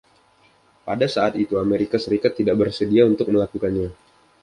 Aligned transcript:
Pada 0.87 1.05
saat 1.15 1.33
itu 1.43 1.53
Amerika 1.65 1.95
Serikat 2.03 2.31
tidak 2.39 2.55
bersedia 2.61 3.03
untuk 3.11 3.27
melakukannya. 3.33 3.89